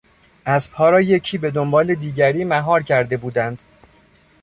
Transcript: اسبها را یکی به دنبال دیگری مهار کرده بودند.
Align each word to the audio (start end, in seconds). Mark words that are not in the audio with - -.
اسبها 0.45 0.89
را 0.89 1.01
یکی 1.01 1.37
به 1.37 1.51
دنبال 1.51 1.95
دیگری 1.95 2.43
مهار 2.45 2.83
کرده 2.83 3.17
بودند. 3.17 3.61